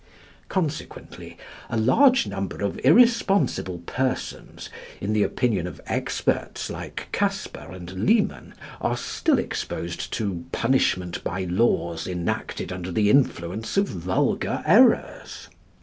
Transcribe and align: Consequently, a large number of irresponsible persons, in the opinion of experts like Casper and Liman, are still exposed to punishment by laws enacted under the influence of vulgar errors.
Consequently, 0.49 1.37
a 1.69 1.77
large 1.77 2.25
number 2.25 2.65
of 2.65 2.79
irresponsible 2.83 3.83
persons, 3.85 4.67
in 4.99 5.13
the 5.13 5.21
opinion 5.21 5.67
of 5.67 5.79
experts 5.85 6.71
like 6.71 7.07
Casper 7.11 7.71
and 7.71 7.91
Liman, 8.07 8.55
are 8.81 8.97
still 8.97 9.37
exposed 9.37 10.11
to 10.13 10.45
punishment 10.51 11.23
by 11.23 11.43
laws 11.43 12.07
enacted 12.07 12.71
under 12.73 12.91
the 12.91 13.11
influence 13.11 13.77
of 13.77 13.87
vulgar 13.87 14.63
errors. 14.65 15.49